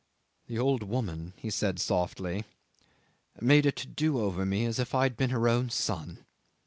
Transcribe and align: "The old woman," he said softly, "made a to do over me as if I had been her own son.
"The 0.47 0.57
old 0.57 0.81
woman," 0.81 1.33
he 1.37 1.51
said 1.51 1.77
softly, 1.79 2.43
"made 3.39 3.67
a 3.67 3.71
to 3.73 3.85
do 3.85 4.19
over 4.19 4.47
me 4.47 4.65
as 4.65 4.79
if 4.79 4.95
I 4.95 5.03
had 5.03 5.15
been 5.15 5.29
her 5.29 5.47
own 5.47 5.69
son. 5.69 6.25